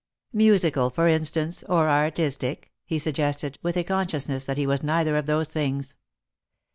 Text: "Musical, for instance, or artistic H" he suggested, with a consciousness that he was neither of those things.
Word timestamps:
"Musical, 0.43 0.89
for 0.89 1.07
instance, 1.07 1.61
or 1.69 1.87
artistic 1.87 2.61
H" 2.63 2.69
he 2.87 2.97
suggested, 2.97 3.59
with 3.61 3.77
a 3.77 3.83
consciousness 3.83 4.45
that 4.45 4.57
he 4.57 4.65
was 4.65 4.81
neither 4.81 5.15
of 5.15 5.27
those 5.27 5.49
things. 5.49 5.95